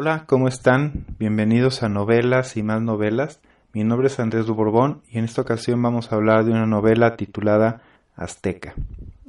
[0.00, 1.06] Hola, ¿cómo están?
[1.18, 3.40] Bienvenidos a Novelas y más novelas.
[3.72, 7.16] Mi nombre es Andrés Borbón y en esta ocasión vamos a hablar de una novela
[7.16, 7.82] titulada
[8.14, 8.76] Azteca.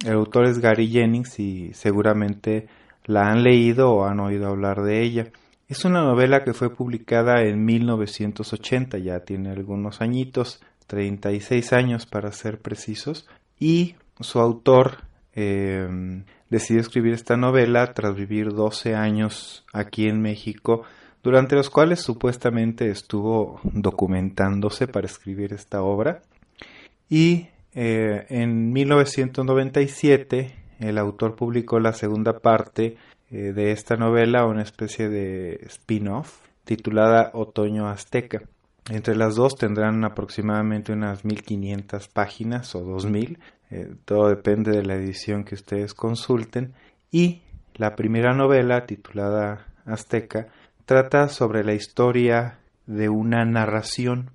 [0.06, 2.68] El autor es Gary Jennings y seguramente
[3.04, 5.32] la han leído o han oído hablar de ella.
[5.66, 12.30] Es una novela que fue publicada en 1980, ya tiene algunos añitos, 36 años para
[12.30, 13.28] ser precisos,
[13.58, 14.98] y su autor
[15.34, 20.82] eh, decidió escribir esta novela tras vivir 12 años aquí en México,
[21.22, 26.22] durante los cuales supuestamente estuvo documentándose para escribir esta obra.
[27.08, 32.96] Y eh, en 1997 el autor publicó la segunda parte
[33.30, 38.42] eh, de esta novela, una especie de spin-off titulada Otoño Azteca.
[38.88, 43.38] Entre las dos tendrán aproximadamente unas 1500 páginas o 2000,
[43.70, 46.74] eh, todo depende de la edición que ustedes consulten.
[47.10, 47.42] Y
[47.74, 50.48] la primera novela, titulada Azteca,
[50.86, 54.30] trata sobre la historia de una narración,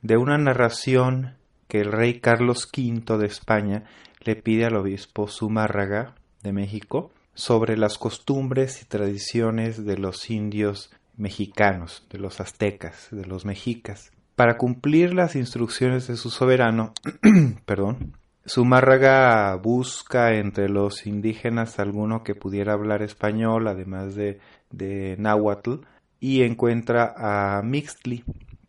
[0.00, 1.34] de una narración
[1.68, 3.84] que el rey Carlos V de España
[4.20, 10.90] le pide al obispo Zumárraga de México sobre las costumbres y tradiciones de los indios
[11.16, 14.12] mexicanos, de los aztecas, de los mexicas.
[14.34, 16.92] Para cumplir las instrucciones de su soberano,
[17.64, 18.12] perdón,
[18.48, 24.38] Zumárraga busca entre los indígenas alguno que pudiera hablar español, además de,
[24.70, 25.80] de náhuatl,
[26.20, 28.24] y encuentra a Mixtli,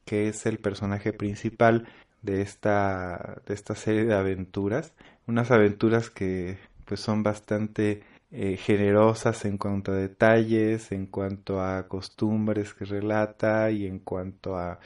[0.05, 1.87] que es el personaje principal
[2.21, 4.93] de esta, de esta serie de aventuras,
[5.27, 8.01] unas aventuras que pues son bastante
[8.31, 14.57] eh, generosas en cuanto a detalles, en cuanto a costumbres que relata y en cuanto
[14.57, 14.79] a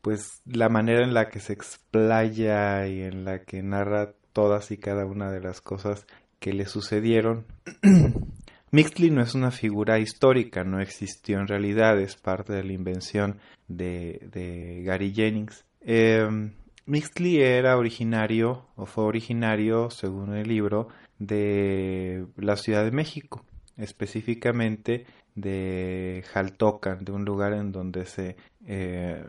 [0.00, 4.76] pues la manera en la que se explaya y en la que narra todas y
[4.76, 6.06] cada una de las cosas
[6.38, 7.46] que le sucedieron.
[8.70, 13.38] Mixley no es una figura histórica, no existió en realidad, es parte de la invención
[13.66, 15.64] de, de Gary Jennings.
[15.80, 16.28] Eh,
[16.86, 20.88] Mixley era originario, o fue originario, según el libro,
[21.18, 23.44] de la Ciudad de México,
[23.76, 28.36] específicamente de Jaltocan, de un lugar en donde se
[28.66, 29.24] eh,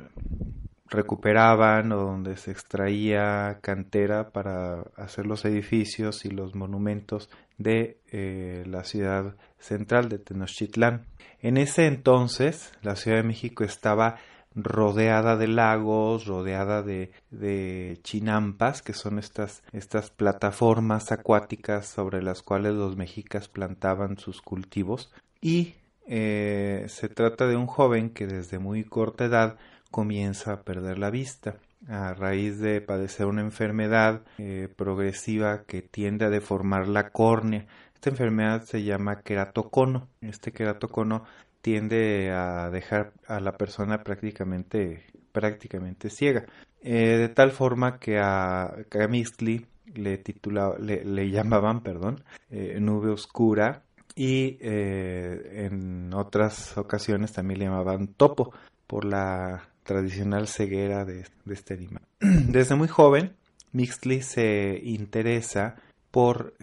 [0.88, 8.64] recuperaban o donde se extraía cantera para hacer los edificios y los monumentos de eh,
[8.68, 11.06] la ciudad central de Tenochtitlán.
[11.42, 14.18] En ese entonces, la Ciudad de México estaba
[14.56, 22.74] rodeada de lagos, rodeada de, chinampas, que son estas, estas plataformas acuáticas sobre las cuales
[22.74, 25.12] los mexicas plantaban sus cultivos.
[25.42, 25.76] Y
[26.08, 29.58] eh, se trata de un joven que desde muy corta edad
[29.92, 31.56] comienza a perder la vista
[31.88, 37.68] a raíz de padecer una enfermedad eh, progresiva que tiende a deformar la córnea.
[37.94, 40.08] Esta enfermedad se llama queratocono.
[40.22, 41.26] Este queratocono
[41.66, 46.46] tiende a dejar a la persona prácticamente, prácticamente ciega.
[46.84, 49.66] Eh, de tal forma que a, Camistli
[49.96, 53.82] le, titula, le, llamaban perdón, eh, nube oscura
[54.16, 58.54] y eh, en otras ocasiones también le llamaban topo
[58.86, 62.04] por la tradicional ceguera de, de este animal.
[62.20, 63.34] Desde muy joven,
[63.72, 65.78] Mixley se interesa
[66.12, 66.54] por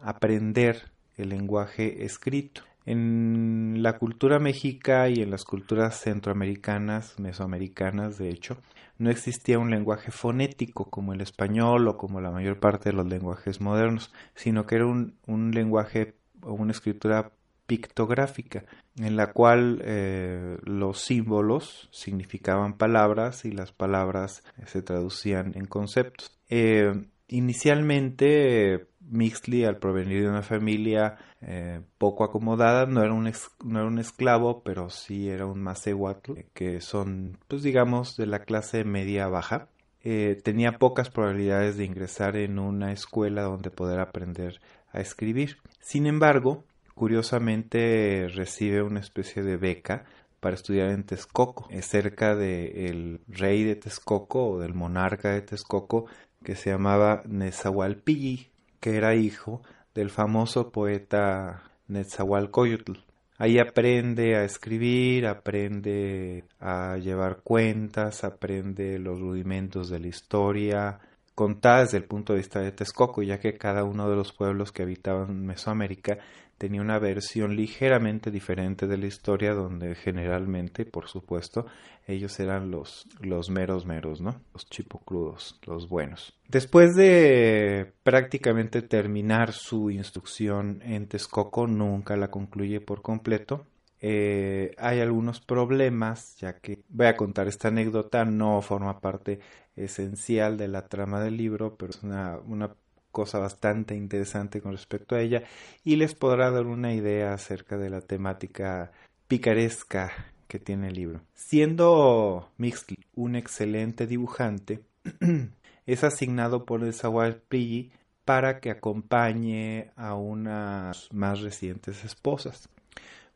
[0.00, 2.69] aprender el lenguaje escrito.
[2.90, 8.56] En la cultura mexica y en las culturas centroamericanas, mesoamericanas, de hecho,
[8.98, 13.06] no existía un lenguaje fonético como el español o como la mayor parte de los
[13.06, 15.14] lenguajes modernos, sino que era un,
[15.54, 17.30] lenguaje o una escritura
[17.68, 18.64] pictográfica,
[18.96, 26.36] en la cual eh, los símbolos significaban palabras y las palabras se traducían en conceptos.
[26.48, 26.92] Eh,
[27.28, 33.30] inicialmente, Mixley, al provenir de una familia eh, poco acomodada, no era, un
[33.64, 38.40] no era un esclavo, pero sí era un macehuatl, que son, pues digamos, de la
[38.40, 39.68] clase media baja.
[40.02, 44.60] Eh, tenía pocas probabilidades de ingresar en una escuela donde poder aprender
[44.92, 45.58] a escribir.
[45.80, 50.04] Sin embargo, curiosamente recibe una especie de beca
[50.40, 56.06] para estudiar en Texcoco, cerca del rey de Texcoco o del monarca de Texcoco
[56.42, 58.50] que se llamaba Nezahualpilli,
[58.80, 59.62] que era hijo
[59.94, 62.92] del famoso poeta Netzahualcoyotl.
[63.38, 71.00] Ahí aprende a escribir, aprende a llevar cuentas, aprende los rudimentos de la historia,
[71.40, 74.72] contada desde el punto de vista de Texcoco, ya que cada uno de los pueblos
[74.72, 76.18] que habitaban Mesoamérica
[76.58, 81.64] tenía una versión ligeramente diferente de la historia donde generalmente, por supuesto,
[82.06, 84.38] ellos eran los, los meros meros, ¿no?
[84.52, 86.38] Los chipocludos, los buenos.
[86.46, 93.64] Después de prácticamente terminar su instrucción en Texcoco, nunca la concluye por completo.
[94.00, 99.40] Eh, hay algunos problemas, ya que voy a contar esta anécdota, no forma parte
[99.76, 102.74] esencial de la trama del libro, pero es una, una
[103.10, 105.42] cosa bastante interesante con respecto a ella
[105.84, 108.92] y les podrá dar una idea acerca de la temática
[109.28, 110.12] picaresca
[110.48, 111.20] que tiene el libro.
[111.34, 114.80] Siendo Mixley un excelente dibujante,
[115.86, 117.92] es asignado por el Sawalpilli
[118.24, 122.68] para que acompañe a unas más recientes esposas,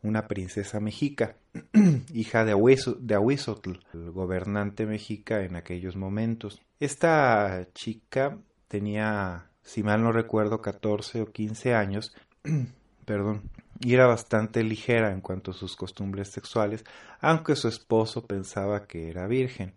[0.04, 1.36] una princesa mexica,
[2.12, 6.62] hija de, Ahuizotl, el gobernante mexica en aquellos momentos.
[6.78, 12.14] Esta chica tenía, si mal no recuerdo, 14 o 15 años,
[13.06, 16.84] perdón, y era bastante ligera en cuanto a sus costumbres sexuales,
[17.20, 19.72] aunque su esposo pensaba que era virgen.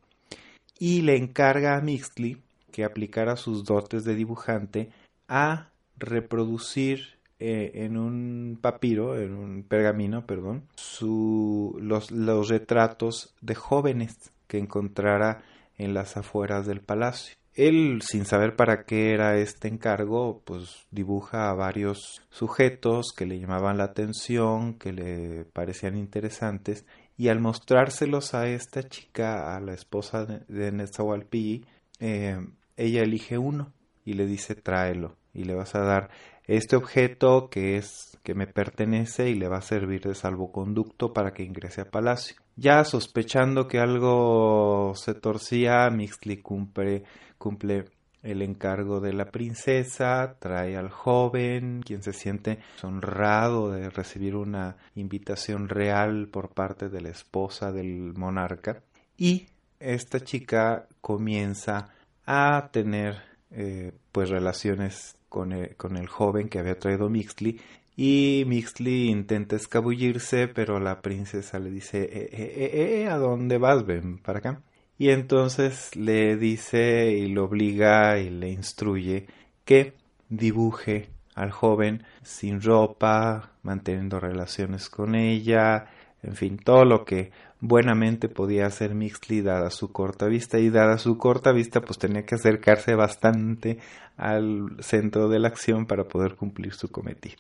[0.78, 4.92] Y le encarga a Mixley que aplicara sus dotes de dibujante
[5.28, 10.64] a reproducir eh, en un papiro, en un pergamino, perdón,
[11.02, 15.44] los, los retratos de jóvenes que encontrara
[15.78, 17.36] en las afueras del palacio.
[17.54, 23.40] Él, sin saber para qué era este encargo, pues dibuja a varios sujetos que le
[23.40, 26.86] llamaban la atención, que le parecían interesantes,
[27.18, 31.64] y al mostrárselos a esta chica, a la esposa de, de
[32.00, 32.48] eh,
[32.78, 33.74] ella elige uno
[34.06, 36.10] y le dice tráelo y le vas a dar
[36.48, 41.32] este objeto que es que me pertenece y le va a servir de salvoconducto para
[41.34, 42.38] que ingrese a palacio.
[42.56, 47.04] Ya sospechando que algo se torcía, Mixley cumple,
[47.38, 47.86] cumple
[48.24, 54.78] el encargo de la princesa, trae al joven, quien se siente honrado de recibir una
[54.96, 58.82] invitación real por parte de la esposa del monarca,
[59.18, 59.48] y
[59.80, 61.90] esta chica comienza
[62.26, 63.22] a tener
[63.52, 67.60] eh, pues relaciones con el, joven que había traído Mixley
[67.96, 73.86] y Mixley intenta escabullirse pero la princesa le dice eh, eh, eh, ¿a dónde vas?
[73.86, 74.62] ven para acá
[74.98, 79.28] y entonces le dice y lo obliga y le instruye
[79.64, 79.94] que
[80.30, 85.86] dibuje al joven sin ropa, manteniendo relaciones con ella,
[86.24, 90.98] en fin, todo lo que buenamente podía hacer Mixley dada su corta vista y dada
[90.98, 93.80] su corta vista pues tenía que acercarse bastante
[94.16, 97.38] al centro de la acción para poder cumplir su cometido.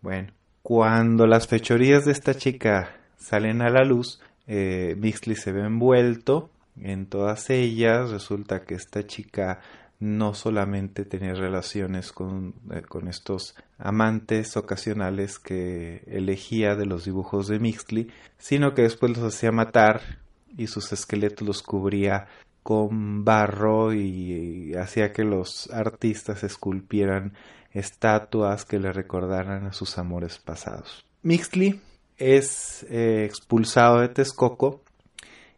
[0.00, 0.32] Bueno,
[0.62, 4.96] cuando las fechorías de esta chica salen a la luz, eh,
[5.34, 6.50] se ve envuelto
[6.82, 9.60] en todas ellas resulta que esta chica
[10.00, 17.48] no solamente tenía relaciones con, eh, con, estos amantes ocasionales que elegía de los dibujos
[17.48, 18.08] de Mixley,
[18.38, 20.00] sino que después los hacía matar
[20.56, 22.28] y sus esqueletos los cubría
[22.68, 27.32] con barro y, hacía que los artistas esculpieran
[27.72, 31.04] estatuas que le recordaran a sus amores pasados.
[31.22, 31.80] Mixley
[32.18, 34.82] es eh, expulsado de Texcoco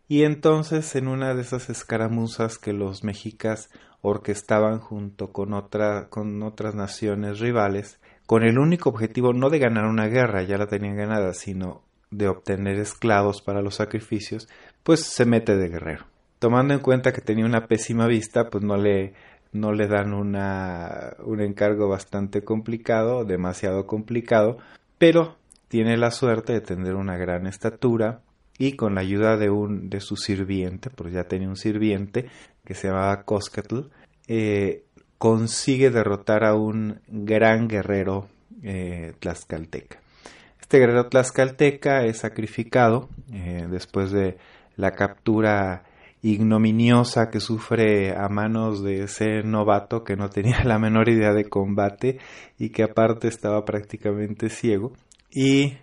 [0.06, 3.70] y entonces en una de esas escaramuzas que los mexicas
[4.02, 9.86] orquestaban junto con, otra, con otras naciones rivales, con el único objetivo no de ganar
[9.86, 14.48] una guerra, ya la tenían ganada, sino de obtener esclavos para los sacrificios,
[14.82, 16.06] pues se mete de guerrero.
[16.38, 19.14] Tomando en cuenta que tenía una pésima vista, pues no le,
[19.52, 24.58] no le dan una, un encargo bastante complicado, demasiado complicado,
[24.98, 25.36] pero
[25.68, 28.22] tiene la suerte de tener una gran estatura,
[28.60, 32.28] y con la ayuda de un de su sirviente, porque ya tenía un sirviente
[32.70, 33.88] que se llamaba Coscatl,
[34.28, 34.84] eh,
[35.18, 38.28] consigue derrotar a un gran guerrero
[38.62, 39.98] eh, tlaxcalteca.
[40.60, 44.38] Este guerrero tlaxcalteca es sacrificado eh, después de
[44.76, 45.82] la captura
[46.22, 51.48] ignominiosa que sufre a manos de ese novato que no tenía la menor idea de
[51.48, 52.20] combate
[52.56, 54.92] y que aparte estaba prácticamente ciego
[55.28, 55.76] y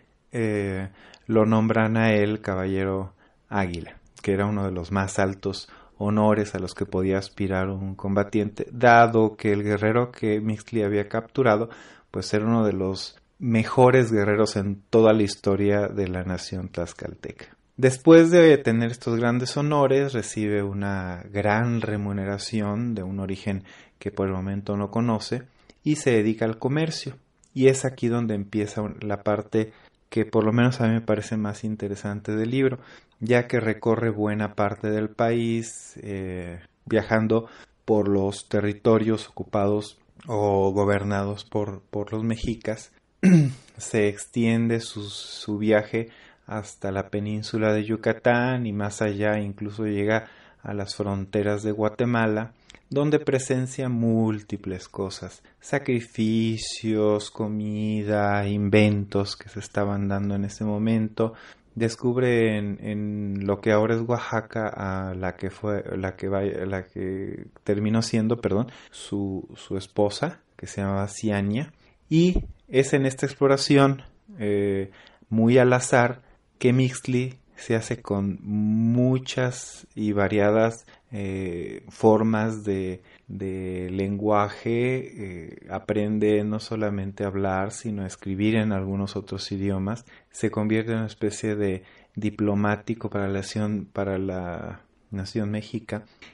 [1.26, 3.12] lo nombran a él caballero
[3.50, 5.68] águila, que era uno de los más altos
[5.98, 11.08] honores a los que podía aspirar un combatiente, dado que el guerrero que Mixley había
[11.08, 11.70] capturado,
[12.12, 17.58] pues era uno de los mejores guerreros en toda la historia de la nación tlaxcalteca.
[17.78, 23.64] Después de tener estos grandes honores, recibe una gran remuneración de un origen
[24.00, 25.44] que por el momento no conoce
[25.84, 27.18] y se dedica al comercio.
[27.54, 29.74] Y es aquí donde empieza la parte
[30.10, 32.80] que por lo menos a mí me parece más interesante del libro,
[33.20, 37.48] ya que recorre buena parte del país eh, viajando
[37.86, 39.98] por los territorios ocupados
[40.28, 42.92] o gobernados por, por los mexicas.
[43.78, 46.10] Se extiende su, su viaje
[46.46, 50.30] hasta la península de Yucatán y más allá incluso llega
[50.64, 52.54] a las fronteras de Guatemala,
[52.90, 61.34] donde presencia múltiples cosas, sacrificios, comida, inventos que se estaban dando en ese momento.
[61.76, 67.46] Descubre en, lo que ahora es Oaxaca a la que fue la que la que
[67.64, 71.72] terminó siendo, perdón, su, su esposa, que se llamaba Ciania,
[72.10, 74.02] y es en esta exploración
[74.40, 74.92] eh,
[75.30, 76.22] muy al azar
[76.58, 86.60] que Mixley se hace con muchas y variadas eh, formas de, lenguaje, eh, aprende no
[86.60, 91.56] solamente a hablar, sino a escribir en algunos otros idiomas, se convierte en una especie
[91.56, 91.84] de
[92.16, 95.54] diplomático para la nación, para la nación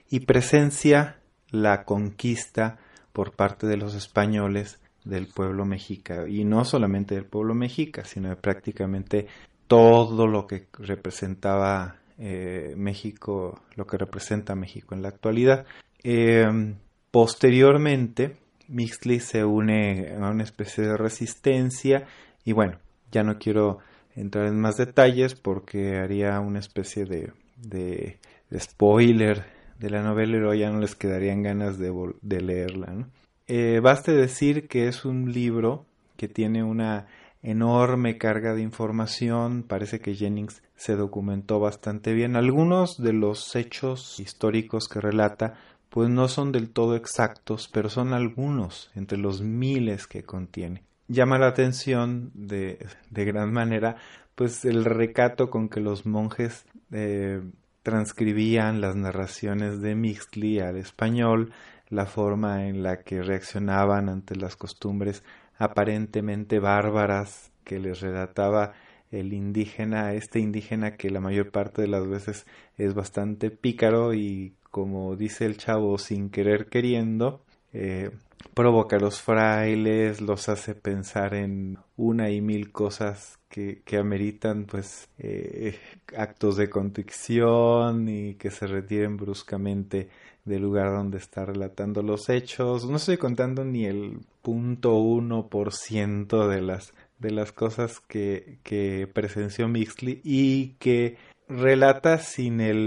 [0.09, 2.79] y presencia la conquista
[3.13, 8.29] por parte de los españoles del pueblo mexica y no solamente del pueblo mexica sino
[8.29, 9.27] de prácticamente
[9.67, 15.65] todo lo que representaba eh, México, lo que representa México en la actualidad.
[16.03, 16.75] Eh,
[17.11, 22.05] posteriormente, Mixley se une a una especie de resistencia
[22.45, 22.77] y bueno,
[23.11, 23.79] ya no quiero
[24.15, 28.19] entrar en más detalles porque haría una especie de,
[28.57, 29.45] spoiler
[29.79, 31.91] de la novela y luego ya no les quedarían ganas de,
[32.21, 33.07] de leerla.
[33.47, 37.07] Eh, baste decir que es un libro que tiene una
[37.43, 39.63] enorme carga de información.
[39.63, 42.35] Parece que Jennings se documentó bastante bien.
[42.35, 45.55] Algunos de los hechos históricos que relata
[45.89, 50.83] pues no son del todo exactos, pero son algunos entre los miles que contiene.
[51.07, 53.97] Llama la atención de, de gran manera
[54.35, 57.41] pues el recato con que los monjes eh,
[57.83, 61.53] transcribían las narraciones de Mixley al español,
[61.89, 65.23] la forma en la que reaccionaban ante las costumbres
[65.57, 68.73] aparentemente bárbaras que les relataba
[69.11, 72.45] el indígena, este indígena que la mayor parte de las veces
[72.77, 77.43] es bastante pícaro y como dice el chavo sin querer queriendo,
[77.73, 78.09] eh,
[78.53, 84.65] provoca a los frailes, los hace pensar en una y mil cosas que, que ameritan
[84.65, 85.77] pues eh,
[86.17, 90.09] actos de contrición y que se retiren bruscamente
[90.45, 92.85] del lugar donde está relatando los hechos.
[92.85, 98.59] No estoy contando ni el punto uno por ciento de las de las cosas que,
[98.63, 102.77] que presenció Mixley y que relata sin el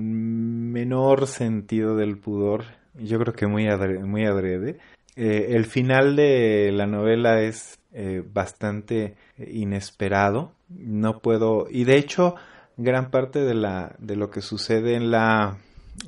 [0.00, 3.66] menor sentido del pudor, yo creo que muy,
[4.04, 4.78] muy adrede.
[5.14, 12.34] Eh, el final de la novela es eh, bastante inesperado, no puedo, y de hecho
[12.76, 15.58] gran parte de, la, de lo que sucede en la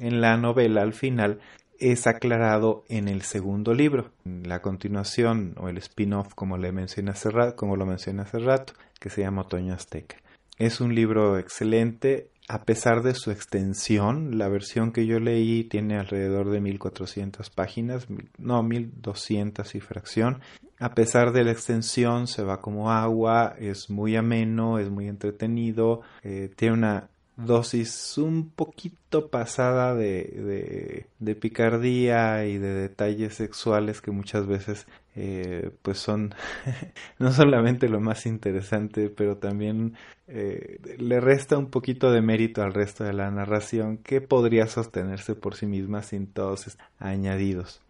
[0.00, 1.40] en la novela al final
[1.78, 7.30] es aclarado en el segundo libro, la continuación o el spin-off como, le mencioné hace
[7.30, 10.16] rato, como lo mencioné hace rato, que se llama Otoño Azteca.
[10.58, 15.98] Es un libro excelente, a pesar de su extensión, la versión que yo leí tiene
[15.98, 20.40] alrededor de 1400 páginas, no, 1200 y fracción.
[20.80, 26.00] A pesar de la extensión, se va como agua, es muy ameno, es muy entretenido,
[26.22, 34.10] eh, tiene una dosis un poquito pasada de, de, picardía y de detalles sexuales que
[34.10, 36.34] muchas veces eh, pues son
[37.20, 39.94] no solamente lo más interesante pero también
[40.26, 45.36] eh, le resta un poquito de mérito al resto de la narración que podría sostenerse
[45.36, 47.80] por sí misma sin todos añadidos.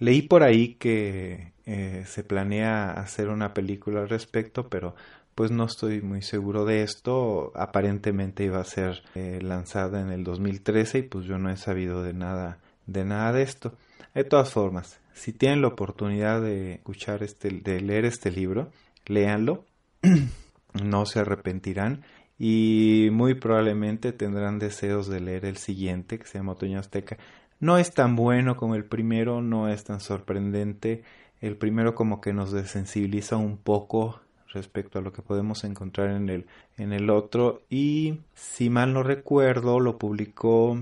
[0.00, 4.96] Leí por ahí que eh, se planea hacer una película al respecto pero
[5.38, 7.52] pues no estoy muy seguro de esto.
[7.54, 12.02] Aparentemente iba a ser eh, lanzada en el 2013 y pues yo no he sabido
[12.02, 13.72] de nada de nada de esto.
[14.16, 18.72] De todas formas, si tienen la oportunidad de escuchar este, de leer este libro,
[19.06, 19.64] léanlo,
[20.82, 22.02] no se arrepentirán
[22.36, 27.16] y muy probablemente tendrán deseos de leer el siguiente que se llama Otoño Azteca.
[27.60, 31.04] No es tan bueno como el primero, no es tan sorprendente.
[31.40, 34.20] El primero como que nos desensibiliza un poco
[34.52, 39.02] respecto a lo que podemos encontrar en el, en el otro y si mal no
[39.02, 40.80] recuerdo lo publicó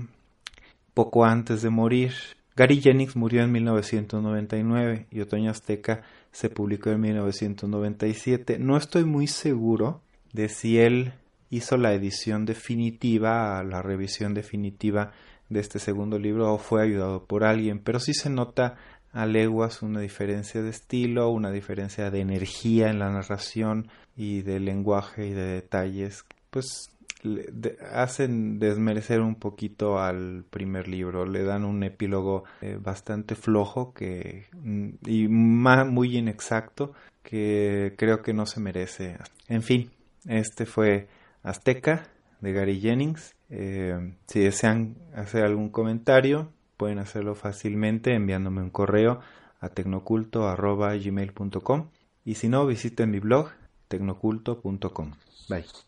[0.93, 2.13] poco antes de morir.
[2.55, 8.57] Gary Jennings murió en 1999 y Otoño Azteca se publicó en 1997.
[8.57, 10.01] No estoy muy seguro
[10.33, 11.13] de si él
[11.49, 15.11] hizo la edición definitiva, la revisión definitiva
[15.49, 18.75] de este segundo libro o fue ayudado por alguien, pero sí se nota
[19.13, 24.59] a leguas una diferencia de estilo, una diferencia de energía en la narración y de
[24.59, 26.91] lenguaje y de detalles, pues
[27.91, 34.45] hacen desmerecer un poquito al primer libro, le dan un epílogo eh, bastante flojo que
[34.53, 39.17] mm, y muy inexacto que creo que no se merece.
[39.47, 39.91] En fin,
[40.27, 41.07] este fue
[41.43, 42.07] Azteca
[42.39, 43.35] de Gary Jennings.
[43.49, 49.19] Eh, si desean hacer algún comentario, pueden hacerlo fácilmente enviándome un correo
[49.59, 51.89] a tecnoculto.gmail.com
[52.23, 53.49] y si no, visiten mi blog
[53.87, 55.11] tecnoculto.com.
[55.49, 55.86] Bye.